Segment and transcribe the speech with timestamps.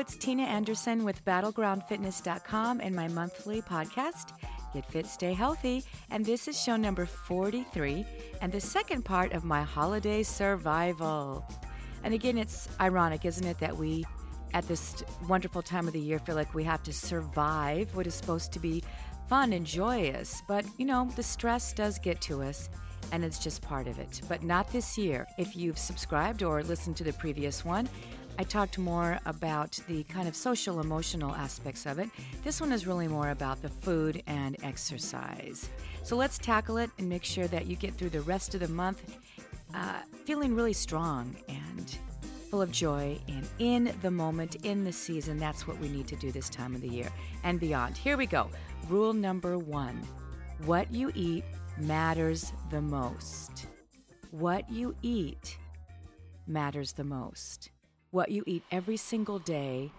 [0.00, 4.32] it's Tina Anderson with BattlegroundFitness.com and my monthly podcast,
[4.72, 5.84] Get Fit, Stay Healthy.
[6.08, 8.06] And this is show number 43
[8.40, 11.46] and the second part of my holiday survival.
[12.02, 14.06] And again, it's ironic, isn't it, that we
[14.54, 18.14] at this wonderful time of the year feel like we have to survive what is
[18.14, 18.82] supposed to be
[19.28, 20.42] fun and joyous.
[20.48, 22.70] But, you know, the stress does get to us
[23.12, 24.22] and it's just part of it.
[24.28, 25.26] But not this year.
[25.36, 27.86] If you've subscribed or listened to the previous one,
[28.38, 32.08] I talked more about the kind of social emotional aspects of it.
[32.42, 35.68] This one is really more about the food and exercise.
[36.02, 38.68] So let's tackle it and make sure that you get through the rest of the
[38.68, 39.18] month
[39.74, 41.96] uh, feeling really strong and
[42.50, 45.38] full of joy and in the moment, in the season.
[45.38, 47.08] That's what we need to do this time of the year
[47.44, 47.96] and beyond.
[47.96, 48.50] Here we go.
[48.88, 50.02] Rule number one
[50.66, 51.44] what you eat
[51.78, 53.66] matters the most.
[54.30, 55.58] What you eat
[56.46, 57.70] matters the most.
[58.12, 59.92] What you eat every single day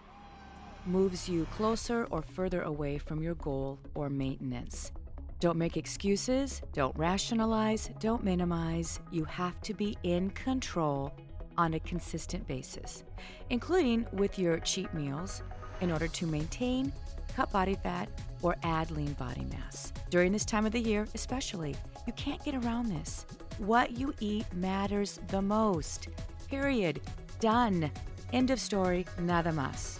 [0.84, 4.92] moves you closer or further away from your goal or maintenance.
[5.40, 9.00] Don't make excuses, don't rationalize, don't minimize.
[9.10, 11.14] You have to be in control
[11.56, 13.02] on a consistent basis,
[13.48, 15.42] including with your cheat meals
[15.80, 16.92] in order to maintain,
[17.34, 18.10] cut body fat,
[18.42, 19.90] or add lean body mass.
[20.10, 21.74] During this time of the year, especially,
[22.06, 23.24] you can't get around this.
[23.56, 26.08] What you eat matters the most.
[26.50, 27.00] Period.
[27.42, 27.90] Done.
[28.32, 29.04] End of story.
[29.18, 29.98] Nada más.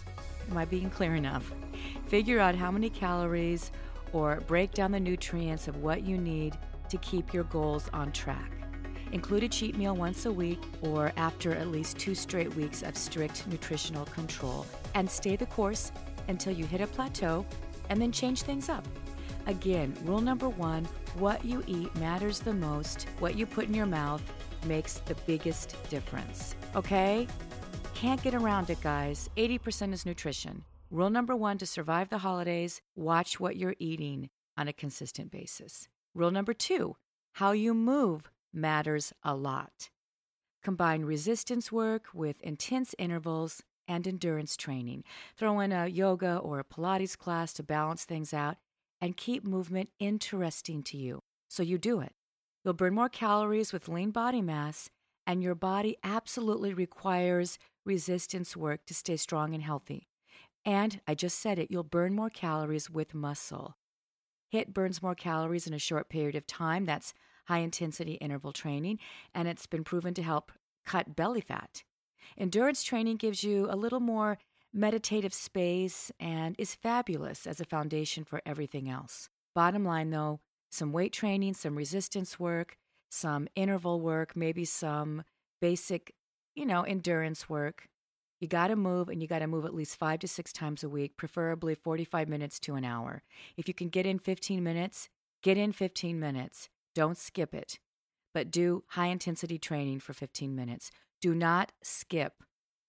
[0.49, 1.53] Am I being clear enough?
[2.07, 3.73] Figure out how many calories
[4.13, 6.57] or break down the nutrients of what you need
[6.89, 8.53] to keep your goals on track.
[9.11, 12.97] Include a cheat meal once a week or after at least two straight weeks of
[12.97, 15.91] strict nutritional control and stay the course
[16.29, 17.45] until you hit a plateau
[17.91, 18.87] and then change things up.
[19.47, 20.87] Again, rule number one
[21.19, 23.07] what you eat matters the most.
[23.19, 24.23] What you put in your mouth
[24.67, 26.55] makes the biggest difference.
[26.75, 27.27] Okay?
[27.95, 29.29] Can't get around it, guys.
[29.37, 30.65] 80% is nutrition.
[30.91, 35.89] Rule number one to survive the holidays watch what you're eating on a consistent basis.
[36.15, 36.97] Rule number two
[37.37, 39.89] how you move matters a lot.
[40.63, 45.03] Combine resistance work with intense intervals and endurance training.
[45.37, 48.59] Throw in a yoga or a Pilates class to balance things out
[49.03, 51.21] and keep movement interesting to you.
[51.49, 52.13] So you do it.
[52.65, 54.89] You'll burn more calories with lean body mass,
[55.27, 60.07] and your body absolutely requires resistance work to stay strong and healthy.
[60.65, 63.77] And I just said it, you'll burn more calories with muscle.
[64.55, 66.85] HIIT burns more calories in a short period of time.
[66.85, 67.13] That's
[67.47, 69.01] high intensity interval training,
[69.35, 70.53] and it's been proven to help
[70.87, 71.83] cut belly fat.
[72.39, 74.39] Endurance training gives you a little more
[74.73, 79.29] meditative space and is fabulous as a foundation for everything else.
[79.55, 80.41] Bottom line though,
[80.71, 82.77] some weight training, some resistance work,
[83.11, 85.23] some interval work, maybe some
[85.61, 86.15] basic,
[86.55, 87.89] you know, endurance work.
[88.41, 90.83] You got to move and you got to move at least five to six times
[90.83, 93.23] a week, preferably 45 minutes to an hour.
[93.57, 95.09] If you can get in 15 minutes,
[95.43, 96.69] get in 15 minutes.
[96.95, 97.79] Don't skip it,
[98.35, 100.91] but do high intensity training for 15 minutes.
[101.21, 102.43] Do not skip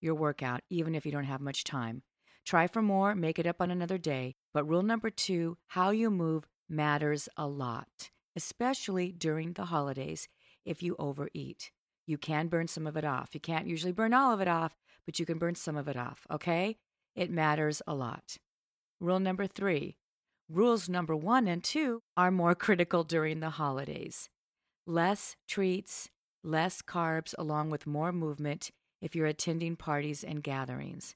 [0.03, 2.03] your workout, even if you don't have much time.
[2.45, 4.35] Try for more, make it up on another day.
[4.53, 10.27] But rule number two how you move matters a lot, especially during the holidays
[10.65, 11.71] if you overeat.
[12.05, 13.29] You can burn some of it off.
[13.33, 14.75] You can't usually burn all of it off,
[15.05, 16.77] but you can burn some of it off, okay?
[17.15, 18.37] It matters a lot.
[18.99, 19.95] Rule number three
[20.49, 24.29] rules number one and two are more critical during the holidays.
[24.85, 26.09] Less treats,
[26.43, 28.69] less carbs, along with more movement
[29.03, 31.15] if you're attending parties and gatherings.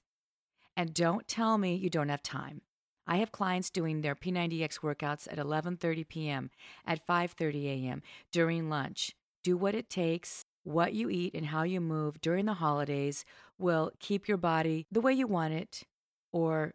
[0.75, 2.61] And don't tell me you don't have time.
[3.07, 6.51] I have clients doing their P90X workouts at 11:30 p.m.,
[6.85, 9.15] at 5:30 a.m., during lunch.
[9.43, 10.43] Do what it takes.
[10.63, 13.23] What you eat and how you move during the holidays
[13.57, 15.83] will keep your body the way you want it
[16.33, 16.73] or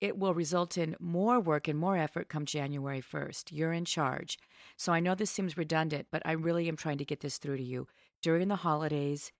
[0.00, 3.44] it will result in more work and more effort come January 1st.
[3.50, 4.38] You're in charge.
[4.76, 7.56] So I know this seems redundant, but I really am trying to get this through
[7.56, 7.88] to you.
[8.22, 9.32] During the holidays,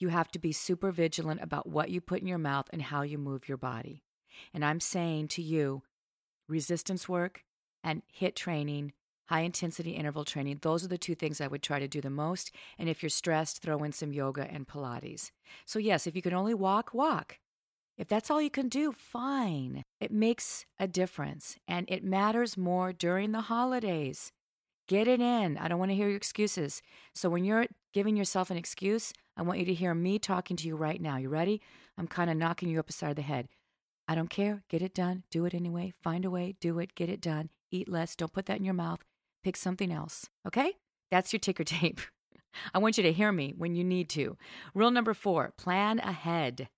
[0.00, 3.02] you have to be super vigilant about what you put in your mouth and how
[3.02, 4.02] you move your body.
[4.52, 5.82] And I'm saying to you,
[6.48, 7.44] resistance work
[7.84, 8.92] and HIIT training,
[9.26, 12.10] high intensity interval training, those are the two things I would try to do the
[12.10, 12.50] most.
[12.78, 15.30] And if you're stressed, throw in some yoga and Pilates.
[15.66, 17.38] So, yes, if you can only walk, walk.
[17.96, 19.82] If that's all you can do, fine.
[20.00, 24.32] It makes a difference and it matters more during the holidays.
[24.90, 25.56] Get it in.
[25.56, 26.82] I don't want to hear your excuses.
[27.14, 30.66] So when you're giving yourself an excuse, I want you to hear me talking to
[30.66, 31.16] you right now.
[31.16, 31.62] You ready?
[31.96, 33.46] I'm kind of knocking you up beside the head.
[34.08, 34.64] I don't care.
[34.68, 35.22] Get it done.
[35.30, 35.92] Do it anyway.
[36.02, 36.56] Find a way.
[36.60, 36.96] Do it.
[36.96, 37.50] Get it done.
[37.70, 38.16] Eat less.
[38.16, 38.98] Don't put that in your mouth.
[39.44, 40.26] Pick something else.
[40.44, 40.72] Okay?
[41.08, 42.00] That's your ticker tape.
[42.74, 44.36] I want you to hear me when you need to.
[44.74, 46.68] Rule number four plan ahead.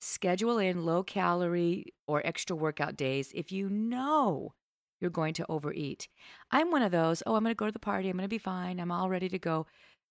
[0.00, 4.54] schedule in low calorie or extra workout days if you know
[5.00, 6.08] you're going to overeat.
[6.50, 8.08] I'm one of those, oh, I'm going to go to the party.
[8.08, 8.78] I'm going to be fine.
[8.78, 9.66] I'm all ready to go.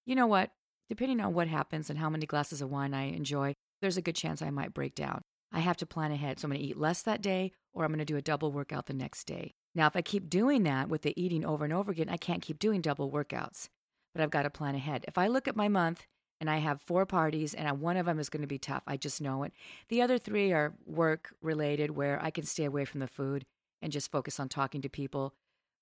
[0.06, 0.52] You know what?
[0.90, 4.16] Depending on what happens and how many glasses of wine I enjoy, there's a good
[4.16, 5.22] chance I might break down.
[5.52, 6.40] I have to plan ahead.
[6.40, 8.52] So I'm going to eat less that day or I'm going to do a double
[8.52, 9.54] workout the next day.
[9.76, 12.42] Now, if I keep doing that with the eating over and over again, I can't
[12.42, 13.70] keep doing double workouts,
[14.14, 15.06] but I've got to plan ahead.
[15.08, 16.06] If I look at my month
[16.42, 18.98] and I have four parties and one of them is going to be tough, I
[18.98, 19.54] just know it.
[19.90, 23.46] The other three are work related where I can stay away from the food
[23.82, 25.34] and just focus on talking to people,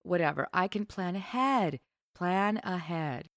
[0.04, 0.48] whatever.
[0.54, 1.80] I can plan ahead.
[2.16, 3.30] Plan ahead.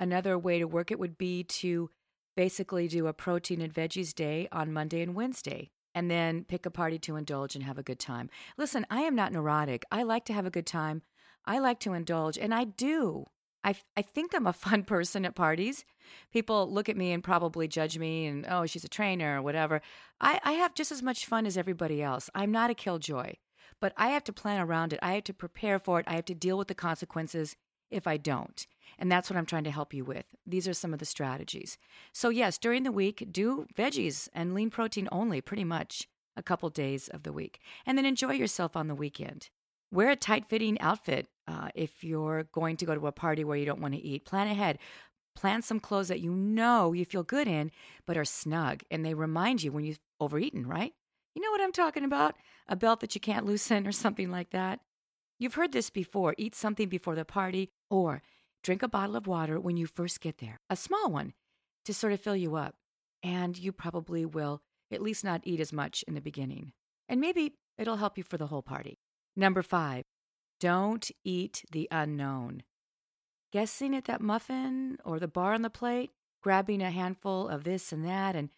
[0.00, 1.90] Another way to work it would be to
[2.36, 6.70] basically do a protein and veggies day on Monday and Wednesday and then pick a
[6.70, 8.30] party to indulge and have a good time.
[8.56, 9.84] Listen, I am not neurotic.
[9.90, 11.02] I like to have a good time.
[11.44, 13.24] I like to indulge, and I do.
[13.64, 15.84] I, I think I'm a fun person at parties.
[16.32, 19.82] People look at me and probably judge me and, oh, she's a trainer or whatever.
[20.20, 22.30] I, I have just as much fun as everybody else.
[22.34, 23.32] I'm not a killjoy
[23.80, 24.98] but I have to plan around it.
[25.02, 26.06] I have to prepare for it.
[26.08, 27.56] I have to deal with the consequences
[27.90, 28.66] if I don't.
[28.98, 30.26] And that's what I'm trying to help you with.
[30.46, 31.78] These are some of the strategies.
[32.12, 36.68] So, yes, during the week, do veggies and lean protein only, pretty much a couple
[36.70, 37.60] days of the week.
[37.86, 39.50] And then enjoy yourself on the weekend.
[39.90, 43.56] Wear a tight fitting outfit uh, if you're going to go to a party where
[43.56, 44.26] you don't want to eat.
[44.26, 44.78] Plan ahead.
[45.34, 47.70] Plan some clothes that you know you feel good in,
[48.06, 50.94] but are snug and they remind you when you've overeaten, right?
[51.38, 52.34] You know what I'm talking about?
[52.66, 54.80] A belt that you can't loosen or something like that.
[55.38, 58.22] You've heard this before eat something before the party or
[58.64, 61.34] drink a bottle of water when you first get there, a small one
[61.84, 62.74] to sort of fill you up.
[63.22, 66.72] And you probably will at least not eat as much in the beginning.
[67.08, 68.98] And maybe it'll help you for the whole party.
[69.36, 70.06] Number five,
[70.58, 72.64] don't eat the unknown.
[73.52, 76.10] Guessing at that muffin or the bar on the plate,
[76.42, 78.48] grabbing a handful of this and that, and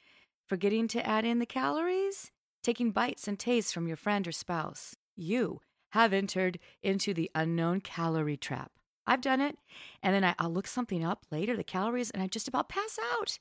[0.49, 2.31] forgetting to add in the calories?
[2.63, 4.95] Taking bites and tastes from your friend or spouse.
[5.17, 5.61] You
[5.91, 8.73] have entered into the unknown calorie trap.
[9.07, 9.57] I've done it,
[10.03, 12.99] and then I, will look something up later, the calories, and I just about pass
[13.13, 13.39] out.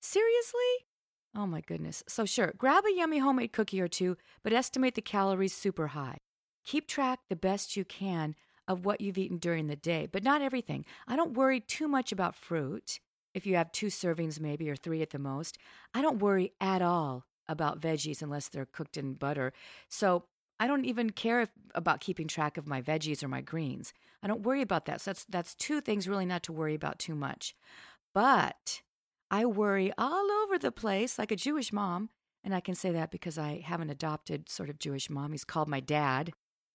[0.00, 0.86] Seriously?
[1.36, 2.02] Oh my goodness.
[2.08, 6.18] So, sure, grab a yummy homemade cookie or two, but estimate the calories super high.
[6.64, 8.34] Keep track the best you can
[8.68, 10.84] of what you've eaten during the day, but not everything.
[11.06, 13.00] I don't worry too much about fruit.
[13.34, 15.58] If you have two servings, maybe, or three at the most,
[15.92, 19.52] I don't worry at all about veggies unless they're cooked in butter.
[19.88, 20.24] So
[20.60, 23.92] I don't even care if, about keeping track of my veggies or my greens.
[24.22, 25.00] I don't worry about that.
[25.00, 27.54] So that's that's two things really not to worry about too much.
[28.14, 28.82] But
[29.30, 32.10] I worry all over the place like a Jewish mom,
[32.44, 35.32] and I can say that because I have an adopted sort of Jewish mom.
[35.32, 36.32] He's called my dad.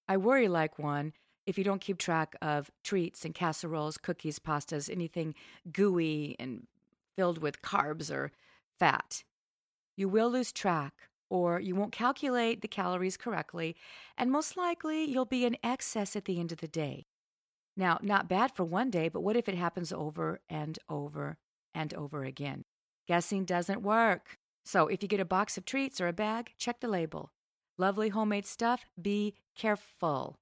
[0.08, 1.14] I worry like one
[1.46, 5.34] if you don't keep track of treats and casseroles, cookies, pastas, anything
[5.72, 6.68] gooey and
[7.16, 8.32] filled with carbs or
[8.78, 9.24] fat
[9.98, 10.94] you will lose track
[11.30, 13.76] or you won't calculate the calories correctly,
[14.18, 17.06] and most likely you'll be in excess at the end of the day.
[17.76, 21.38] Now, not bad for one day, but what if it happens over and over
[21.76, 22.64] and over again?
[23.08, 24.38] Guessing doesn't work.
[24.66, 27.32] So if you get a box of treats or a bag, check the label.
[27.78, 30.40] Lovely homemade stuff, be careful.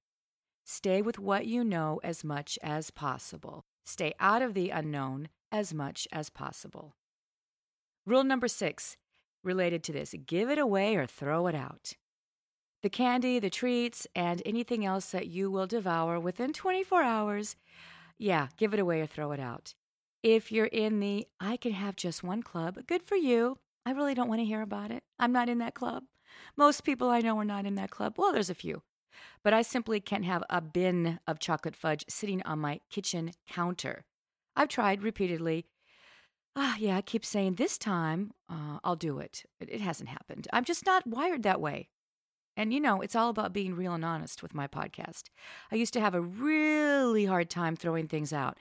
[0.64, 3.64] Stay with what you know as much as possible.
[3.84, 6.96] Stay out of the unknown as much as possible.
[8.04, 8.96] Rule number six
[9.46, 11.94] related to this give it away or throw it out.
[12.82, 17.56] The candy, the treats, and anything else that you will devour within 24 hours,
[18.18, 19.74] yeah, give it away or throw it out.
[20.22, 23.58] If you're in the I can have just one club, good for you.
[23.84, 25.04] I really don't want to hear about it.
[25.18, 26.04] I'm not in that club.
[26.56, 28.14] Most people I know are not in that club.
[28.18, 28.82] Well, there's a few.
[29.42, 34.04] But I simply can't have a bin of chocolate fudge sitting on my kitchen counter.
[34.54, 35.66] I've tried repeatedly
[36.56, 39.44] ah, yeah, I keep saying this time uh, I'll do it.
[39.60, 39.68] it.
[39.70, 40.48] It hasn't happened.
[40.52, 41.88] I'm just not wired that way.
[42.56, 45.24] And you know, it's all about being real and honest with my podcast.
[45.70, 48.56] I used to have a really hard time throwing things out.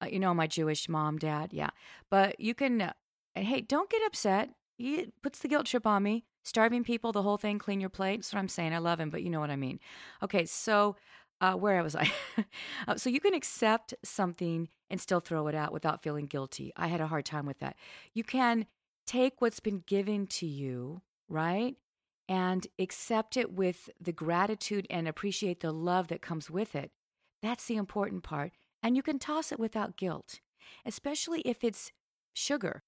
[0.00, 1.70] Uh, you know, my Jewish mom, dad, yeah.
[2.10, 2.92] But you can, uh,
[3.34, 4.50] and hey, don't get upset.
[4.78, 6.24] He puts the guilt trip on me.
[6.42, 8.18] Starving people, the whole thing, clean your plate.
[8.18, 8.72] That's what I'm saying.
[8.72, 9.78] I love him, but you know what I mean.
[10.22, 10.96] Okay, so
[11.40, 12.10] uh, where was I?
[12.88, 16.72] uh, so you can accept something and still throw it out without feeling guilty.
[16.76, 17.76] I had a hard time with that.
[18.14, 18.66] You can
[19.06, 21.76] take what's been given to you, right?
[22.28, 26.90] And accept it with the gratitude and appreciate the love that comes with it.
[27.42, 28.52] That's the important part.
[28.82, 30.40] And you can toss it without guilt,
[30.84, 31.92] especially if it's
[32.32, 32.82] sugar,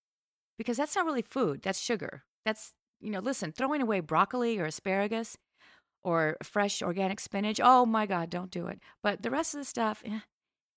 [0.58, 2.24] because that's not really food, that's sugar.
[2.44, 5.36] That's, you know, listen, throwing away broccoli or asparagus,
[6.04, 7.60] or fresh organic spinach.
[7.62, 8.80] Oh my God, don't do it.
[9.02, 10.20] But the rest of the stuff, eh,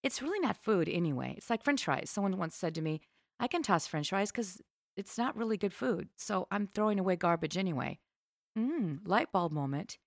[0.04, 1.34] it's really not food anyway.
[1.38, 2.10] It's like french fries.
[2.10, 3.02] Someone once said to me,
[3.40, 4.62] I can toss french fries because
[4.96, 6.10] it's not really good food.
[6.16, 8.00] So I'm throwing away garbage anyway.
[8.58, 9.98] Mmm, light bulb moment.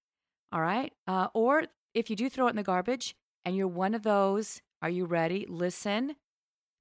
[0.52, 0.92] All right.
[1.06, 4.62] Uh, or if you do throw it in the garbage and you're one of those,
[4.80, 5.46] are you ready?
[5.48, 6.10] Listen.
[6.10, 6.16] If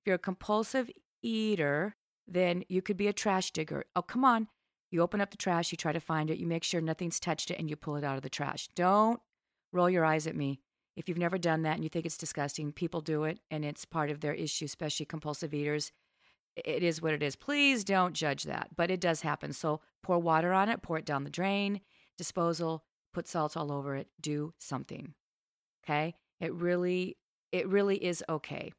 [0.06, 0.90] you're a compulsive
[1.22, 1.96] eater,
[2.28, 3.86] then you could be a trash digger.
[3.96, 4.48] Oh, come on.
[4.90, 7.52] You open up the trash, you try to find it, you make sure nothing's touched
[7.52, 8.70] it, and you pull it out of the trash.
[8.76, 9.20] Don't
[9.74, 10.60] roll your eyes at me.
[10.96, 13.86] If you've never done that and you think it's disgusting, people do it and it's
[13.86, 15.92] part of their issue, especially compulsive eaters.
[16.56, 17.36] It is what it is.
[17.36, 19.54] Please don't judge that, but it does happen.
[19.54, 21.82] So pour water on it, pour it down the drain,
[22.18, 25.14] disposal, put salt all over it, do something.
[25.84, 26.16] Okay?
[26.40, 27.18] It really
[27.52, 28.74] it really is okay.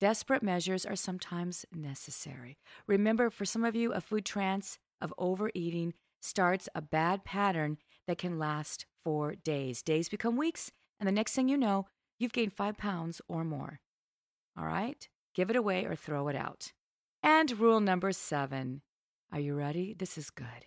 [0.00, 2.58] Desperate measures are sometimes necessary.
[2.86, 8.18] Remember, for some of you, a food trance of overeating starts a bad pattern that
[8.18, 9.82] can last for days.
[9.82, 11.86] Days become weeks, and the next thing you know,
[12.18, 13.80] you've gained five pounds or more.
[14.58, 15.08] All right?
[15.34, 16.72] Give it away or throw it out.
[17.22, 18.82] And rule number seven.
[19.32, 19.94] Are you ready?
[19.96, 20.66] This is good.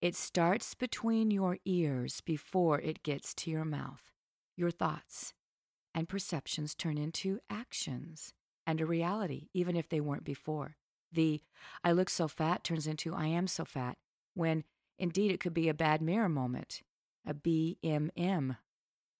[0.00, 4.12] It starts between your ears before it gets to your mouth.
[4.56, 5.32] Your thoughts
[5.94, 8.32] and perceptions turn into actions
[8.66, 10.76] and a reality, even if they weren't before.
[11.12, 11.42] The
[11.84, 13.98] I look so fat turns into I am so fat,
[14.34, 14.64] when
[14.98, 16.82] indeed it could be a bad mirror moment,
[17.26, 18.56] a BMM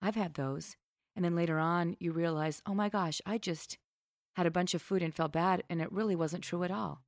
[0.01, 0.77] I've had those.
[1.15, 3.79] And then later on, you realize, oh my gosh, I just
[4.35, 7.03] had a bunch of food and felt bad, and it really wasn't true at all.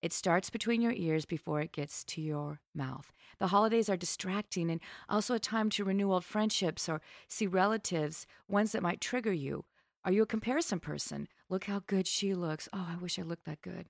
[0.00, 3.12] It starts between your ears before it gets to your mouth.
[3.38, 8.26] The holidays are distracting and also a time to renew old friendships or see relatives,
[8.48, 9.64] ones that might trigger you.
[10.04, 11.28] Are you a comparison person?
[11.50, 12.68] Look how good she looks.
[12.72, 13.86] Oh, I wish I looked that good.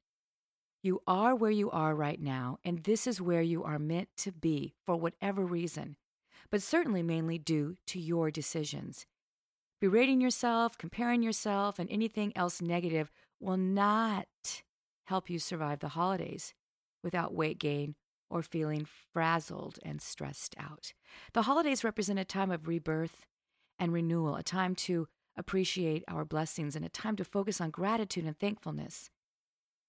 [0.83, 4.33] You are where you are right now, and this is where you are meant to
[4.33, 5.97] be for whatever reason
[6.51, 9.07] but certainly mainly due to your decisions.
[9.81, 13.11] Berating yourself, comparing yourself, and anything else negative
[13.41, 14.27] will not
[15.07, 16.55] help you survive the holidays
[17.03, 17.95] without weight gain
[18.31, 20.93] or feeling frazzled and stressed out.
[21.33, 23.25] The holidays represent a time of rebirth
[23.79, 25.07] and renewal, a time to
[25.39, 29.09] appreciate our blessings, and a time to focus on gratitude and thankfulness.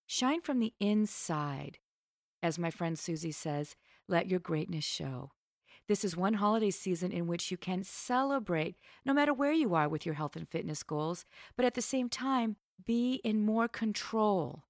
[0.08, 1.80] Shine from the inside.
[2.42, 3.76] As my friend Susie says,
[4.08, 5.32] let your greatness show.
[5.88, 8.76] This is one holiday season in which you can celebrate
[9.06, 11.26] no matter where you are with your health and fitness goals,
[11.58, 14.64] but at the same time, be in more control.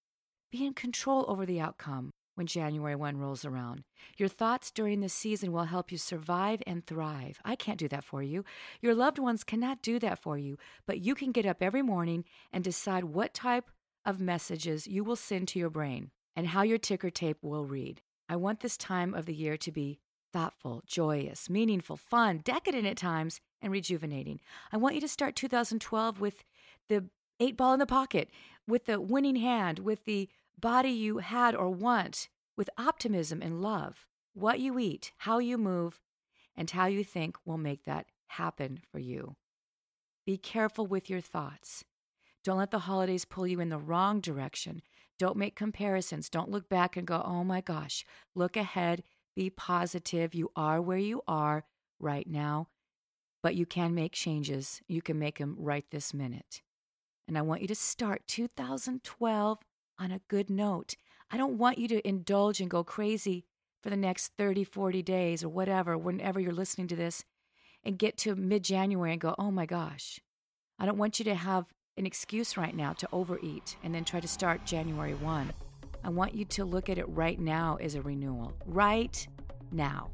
[0.52, 3.84] Be in control over the outcome when January 1 rolls around.
[4.18, 7.38] Your thoughts during this season will help you survive and thrive.
[7.44, 8.46] I can't do that for you.
[8.82, 12.24] Your loved ones cannot do that for you, but you can get up every morning
[12.54, 13.70] and decide what type
[14.06, 18.02] of messages you will send to your brain and how your ticker tape will read.
[18.30, 20.00] I want this time of the year to be
[20.32, 24.40] thoughtful, joyous, meaningful, fun, decadent at times, and rejuvenating.
[24.72, 26.46] I want you to start 2012 with
[26.88, 27.10] the
[27.42, 28.30] eight ball in the pocket,
[28.66, 30.30] with the winning hand, with the
[30.60, 34.06] body you had or want, with optimism and love.
[34.34, 36.00] What you eat, how you move,
[36.56, 39.36] and how you think will make that happen for you.
[40.26, 41.84] Be careful with your thoughts.
[42.44, 44.82] Don't let the holidays pull you in the wrong direction.
[45.18, 46.30] Don't make comparisons.
[46.30, 48.06] Don't look back and go, oh my gosh.
[48.36, 49.04] Look ahead
[49.40, 50.36] be positive.
[50.36, 51.64] You are where you are
[51.98, 52.68] right now,
[53.42, 54.82] but you can make changes.
[54.90, 56.62] You can make them right this minute.
[57.26, 59.60] And I want you to start 2012
[60.00, 60.96] on a good note.
[61.30, 63.46] I don't want you to indulge and go crazy
[63.82, 67.24] for the next 30, 40 days or whatever, whenever you're listening to this,
[67.84, 70.20] and get to mid January and go, oh my gosh.
[70.80, 74.20] I don't want you to have an excuse right now to overeat and then try
[74.20, 75.52] to start January 1.
[76.04, 78.54] I want you to look at it right now as a renewal.
[78.66, 79.28] Right
[79.72, 80.10] now.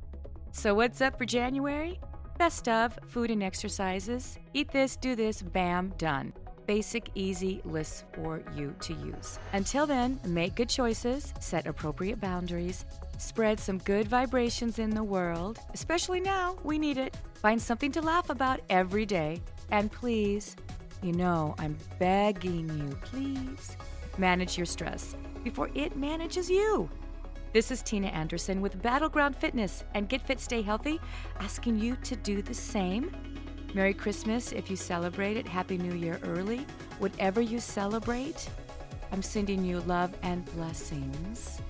[0.52, 2.00] So, what's up for January?
[2.40, 4.38] Best of food and exercises.
[4.54, 6.34] Eat this, do this, bam, done.
[6.66, 9.38] Basic, easy lists for you to use.
[9.54, 12.86] Until then, make good choices, set appropriate boundaries,
[13.20, 15.60] spread some good vibrations in the world.
[15.74, 17.16] Especially now, we need it.
[17.36, 19.42] Find something to laugh about every day.
[19.72, 20.56] And please,
[21.04, 23.78] you know, I'm begging you, please
[24.18, 26.90] manage your stress before it manages you.
[27.54, 31.00] This is Tina Anderson with Battleground Fitness and Get Fit Stay Healthy,
[31.40, 33.16] asking you to do the same.
[33.76, 35.46] Merry Christmas if you celebrate it.
[35.46, 36.66] Happy New Year early.
[37.00, 38.50] Whatever you celebrate,
[39.12, 41.62] I'm sending you love and blessings.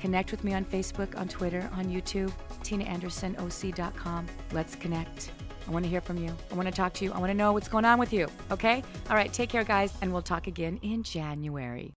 [0.00, 4.26] Connect with me on Facebook, on Twitter, on YouTube, tinaandersonoc.com.
[4.52, 5.32] Let's connect.
[5.66, 6.32] I want to hear from you.
[6.52, 7.12] I want to talk to you.
[7.12, 8.28] I want to know what's going on with you.
[8.52, 8.84] Okay?
[9.10, 11.92] All right, take care, guys, and we'll talk again in January.